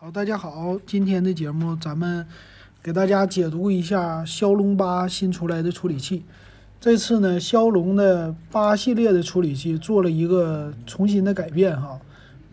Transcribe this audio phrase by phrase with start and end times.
[0.00, 2.24] 好，大家好，今天的节目咱们
[2.80, 6.22] 给大家解读一下骁龙八新出来的处理器。
[6.80, 11.98] 这次呢，骁龙的八系列的处理器做了一个重新的改变哈，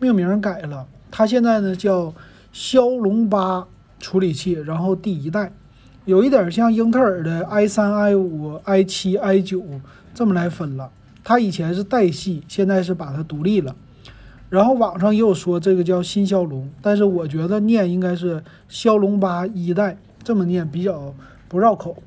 [0.00, 2.12] 命名改了，它现在呢叫
[2.52, 3.64] 骁龙八
[4.00, 5.52] 处理器，然后第一代，
[6.04, 9.62] 有一点像英特尔的 i 三、i 五、i 七、i 九
[10.12, 10.90] 这么来分了。
[11.22, 13.76] 它以前是代系，现在是把它独立了。
[14.48, 21.12] 然后网上也有说这个叫新骁龙，但是我觉得念应该是骁龙八一代，这么念比较
[21.48, 22.00] 不绕口。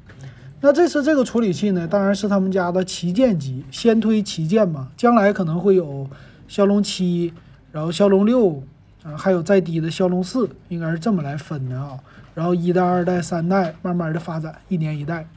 [0.62, 6.08] 那这次这个处理器呢，当然是他们家的旗舰机，先推旗舰嘛，将来可能会有
[6.48, 7.34] 骁龙七，
[7.74, 8.64] 然后骁龙六，
[9.04, 12.00] 啊，还有再低的骁龙四，应该是这么来分的啊。
[12.34, 15.28] 然后一代、二代、三代慢慢的发展，一年一代。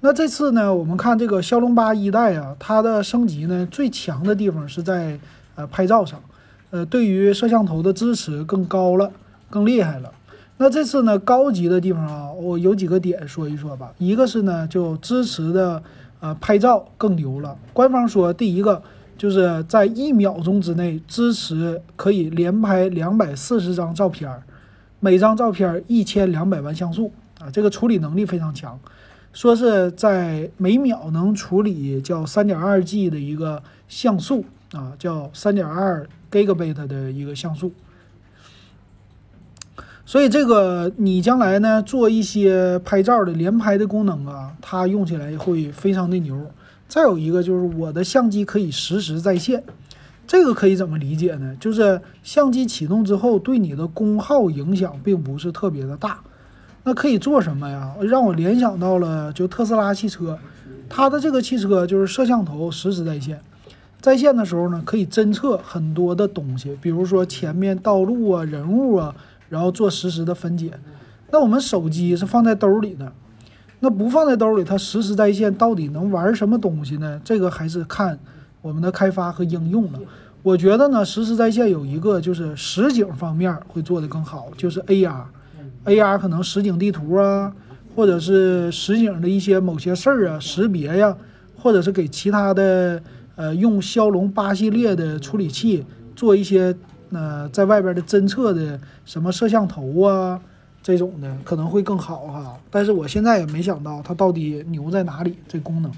[0.00, 5.20] 那这次呢，我们看这个骁龙八一代啊，它的升级呢，最强的地方是在。
[5.56, 6.22] 呃，拍照上，
[6.70, 9.10] 呃，对于摄像头的支持更高了，
[9.50, 10.12] 更厉害了。
[10.58, 13.92] 那这次呢，高级的地方啊，我有几个点说一说吧。
[13.98, 15.82] 一个是呢，就支持的
[16.20, 17.56] 呃拍照更牛了。
[17.72, 18.82] 官方说，第一个
[19.18, 24.30] 就是在一秒钟之内支持可以连拍两百四十张照片，
[25.00, 28.78] 每张照片一千两百万像素啊，这个处理能力非常强。
[29.32, 34.44] 说是在每秒能处理叫三点二 G 的一个像素。
[34.72, 37.72] 啊，叫三点二 Gigabit 的一个像素，
[40.04, 46.50] 所以这个你将来呢做一些拍照的连拍的功能啊，它用起来会非常的牛。
[46.88, 49.62] 再有一个就是我的相机可以实时在线，
[50.26, 51.56] 这个可以怎么理解呢？
[51.60, 56.20] 就是相机启动之后对你的功耗影响并不是特别的大。
[56.84, 57.94] 那可以做什么呀？
[58.02, 60.38] 让我联想到了就特斯拉汽车，
[60.88, 63.40] 它的这个汽车就是摄像头实时在线。
[64.00, 69.12] 在线的时候呢，可以侦测很多的东西，比如说前面道路啊、人物啊，
[69.48, 70.70] 然后做实时的分解。
[71.32, 73.12] 那我们手机是放在兜里的，
[73.80, 77.20] 那不放在兜里，它实时在线到底能玩什么东西呢？
[77.24, 78.16] 这个还是看
[78.62, 79.98] 我们的开发和应用了。
[80.44, 87.52] 我觉得呢，实时在线有一个就是实景方面会做得更好，就是 AR，AR 可能实景地图啊，
[87.96, 91.16] 或者是实景的一些某些事儿啊识别呀，
[91.58, 93.02] 或者是给其他的。
[93.36, 95.84] 呃，用骁龙八系列的处理器
[96.16, 96.74] 做一些
[97.10, 100.40] 呃，在外边的侦测的什么摄像头啊
[100.82, 102.58] 这种的可能会更好哈。
[102.70, 105.92] 但是我现在也没想到它到底牛在哪里这功能。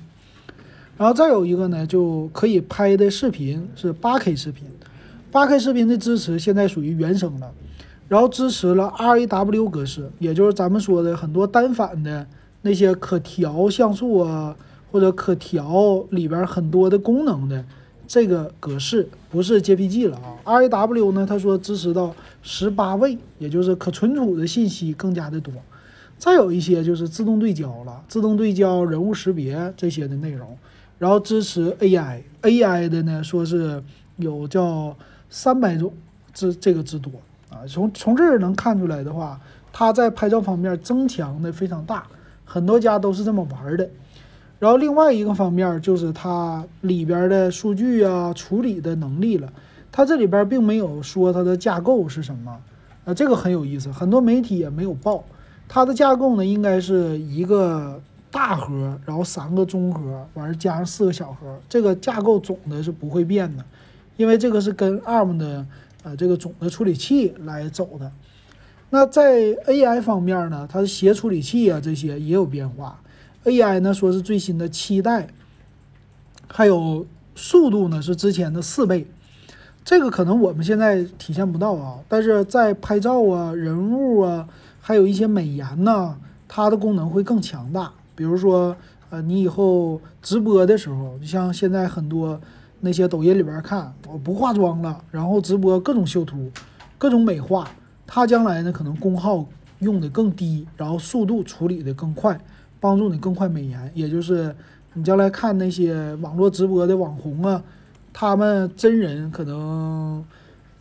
[0.97, 4.65] 然后再有一个呢，就可以拍的视频是八 K 视频，
[5.31, 7.49] 八 K 视频的支持现在属于原生了，
[8.09, 12.27] 然后支持了 RAW 格式，也就是咱们说的很多单反的
[12.63, 14.57] 那些可调像素啊。
[14.91, 17.65] 或者可调里边很多的功能的
[18.07, 21.27] 这个格式不是 JPG 了啊，RAW 呢？
[21.27, 25.53] 他说支持到十八位，也就是可存储的信息更加的多。
[26.17, 30.57] 再有一些就是自动对焦了，自动对焦、人物识别这些的内容，
[30.99, 33.83] 然后支持 AI，AI 的呢说是
[34.17, 34.97] 有叫
[35.29, 35.93] 三百种
[36.33, 37.13] 之这个之多
[37.51, 37.61] 啊。
[37.69, 39.39] 从从这儿能看出来的话，
[39.71, 42.07] 它在拍照方面增强的非常大，
[42.45, 43.89] 很多家都是这么玩的。
[44.59, 49.53] 然后另外一个方面就是它里边的数据啊处理的能力了，
[49.93, 52.61] 它这里边并没有说它的架构是什么，
[53.05, 55.25] 呃，这个很有意思，很多媒体也没有报。
[55.69, 63.65] 它的架构呢应该是一个大核，然后三个中核，完了加上四个小核，这个架构总的是不会变的，
[64.17, 65.65] 因为这个是跟 ARM 的
[66.03, 68.11] 呃这个总的处理器来走的。
[68.91, 73.01] 那在 AI 方面呢，它的协处理器啊这些也有变化。
[73.45, 75.29] AI 呢说是最新的七代，
[76.49, 79.07] 还有速度呢是之前的四倍，
[79.85, 84.49] 这个可能我们现在体现不到啊，但是在拍照啊、人物啊，
[84.81, 86.17] 还有一些美颜呐，
[86.47, 87.93] 它的功能会更强大。
[88.15, 88.77] 比如说，
[89.11, 92.39] 呃，你以后直播的时候，就像现在很多
[92.81, 96.51] 那些抖音里边看，我不化妆了，然后直播各种修图、
[96.99, 97.71] 各种美化，
[98.07, 99.47] 它将来呢可能功耗
[99.79, 102.39] 用的更低，然后速度处理的更快。
[102.81, 104.55] 帮助你更快美颜，也就是
[104.95, 107.63] 你将来看那些网络直播的网红啊，
[108.13, 110.25] 他们真人可能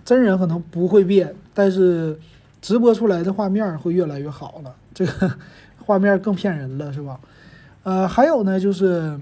[0.06, 2.18] 真人可能不会变，但是
[2.62, 5.32] 直播出来的画面会越来越好了，这个
[5.86, 7.20] 画面更骗人了，是吧？
[7.84, 9.20] 呃，还有呢，就是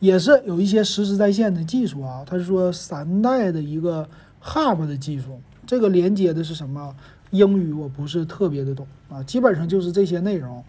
[0.00, 4.08] 也是有一些实时在线的技术啊，他是说三代的一个
[4.42, 6.94] Hub 的技术，这个连接的是什么？
[7.30, 10.64] 英语我不是特别的懂啊，基本上就是这些内容。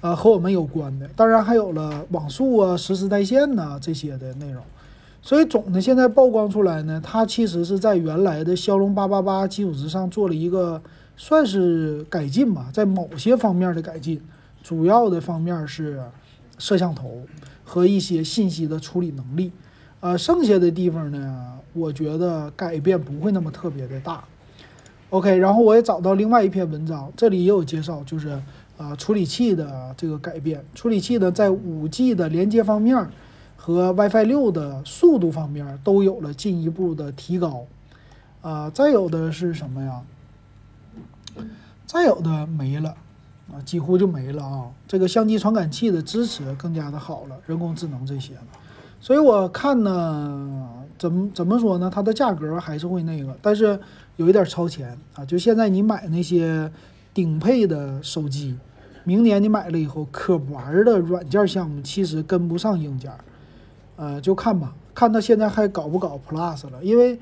[0.00, 4.62] 呃，和我们有关的，当然还有了网速啊、实时在线呐这些的内容。
[5.20, 10.80] 所以总的现在曝光出来呢，它其实是在原来的骁龙八八八基础之上做了一个
[11.16, 14.20] 算是改进吧，在某些方面的改进，
[14.62, 16.00] 主要的方面是
[16.58, 17.22] 摄像头
[17.64, 19.50] 和一些信息的处理能力。
[20.00, 24.22] 呃，剩下的地方呢，我觉得改变不会那么特别的大。
[25.10, 28.40] OK，然后我也找到另外一篇文章，这里也有介绍，就是
[28.78, 30.64] 啊处理器的这个改变。
[30.74, 33.06] 处理器呢，在 5G 的连接方面
[33.56, 37.66] 和 WiFi 六的速度方面都有了进一步的提高。
[38.40, 40.00] 啊，再有的是什么呀？
[41.84, 42.94] 再有的没了，
[43.52, 44.70] 啊，几乎就没了啊。
[44.86, 48.34] 这个相机传感器的支持更加的好了，人工智能这些。
[49.00, 51.90] 所以我看呢，怎么怎么说呢？
[51.92, 53.78] 它的价格还是会那个，但是
[54.16, 55.24] 有一点超前啊。
[55.24, 56.70] 就现在你买那些
[57.12, 58.56] 顶配的手机，
[59.08, 63.10] 明年你买了以后，可玩的软件项目其实跟不上硬件，
[63.96, 66.84] 呃，就看吧，看它现在还搞不搞 Plus 了。
[66.84, 67.18] 因为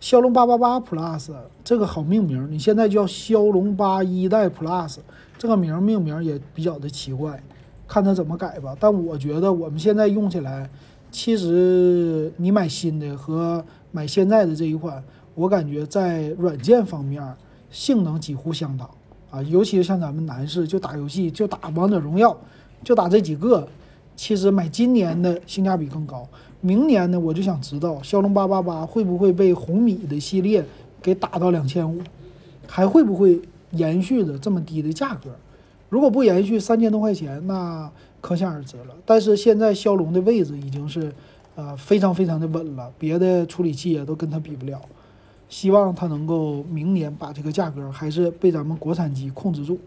[0.00, 1.32] 骁龙八八八 Plus
[1.64, 4.98] 这个好命名，你现在叫骁龙八一代 Plus，
[5.38, 7.42] 这个名命名也比较的奇怪，
[7.88, 8.76] 看它怎么改吧。
[8.78, 10.68] 但我觉得我们现在用起来。
[11.10, 15.02] 其实你买新的和买现在的这一款，
[15.34, 17.34] 我感觉在软件方面
[17.70, 18.88] 性能几乎相当
[19.30, 22.36] 啊，尤其是像咱们男士就打游戏就打王者荣耀，
[22.82, 23.66] 就打这几个，
[24.16, 26.28] 其实买今年的性价比更高。
[26.60, 30.64] 明年呢，我就想知道骁龙八八八会不会被红米的系列
[31.00, 32.00] 给打到两千五，
[32.66, 33.40] 还会不会
[33.72, 35.30] 延续着这么低的价格？
[35.88, 37.90] 如果不延续三千多块钱，那。
[38.22, 41.10] 可想而知了，但是现在骁龙的位置已经是，
[41.54, 44.78] 呃，非常非常的稳了，别的处理器也都跟它比不了。
[45.50, 49.78] 希望它能够明年把这个价格还是被咱们国产机控制住。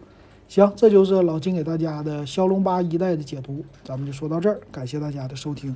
[0.46, 5.74] 行，这就是老金给大家的骁龙八一代的解读，咱们就说到这儿，感谢大家的收听。